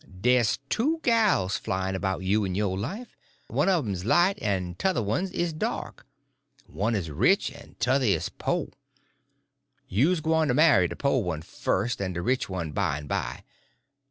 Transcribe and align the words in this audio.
Dey's 0.21 0.57
two 0.67 0.99
gals 1.03 1.57
flyin' 1.59 1.95
'bout 2.01 2.23
you 2.23 2.43
in 2.43 2.55
yo' 2.55 2.71
life. 2.71 3.15
One 3.45 3.67
uv 3.67 3.85
'em's 3.85 4.03
light 4.03 4.41
en 4.41 4.73
t'other 4.73 5.03
one 5.03 5.27
is 5.31 5.53
dark. 5.53 6.07
One 6.65 6.95
is 6.95 7.11
rich 7.11 7.53
en 7.53 7.75
t'other 7.79 8.07
is 8.07 8.27
po'. 8.27 8.71
You's 9.87 10.19
gwyne 10.19 10.47
to 10.47 10.55
marry 10.55 10.87
de 10.87 10.95
po' 10.95 11.17
one 11.17 11.43
fust 11.43 12.01
en 12.01 12.13
de 12.13 12.21
rich 12.23 12.49
one 12.49 12.71
by 12.71 12.97
en 12.97 13.05
by. 13.05 13.43